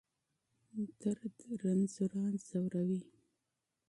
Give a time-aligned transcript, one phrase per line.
[1.01, 3.01] درد ناروغان ځوروي.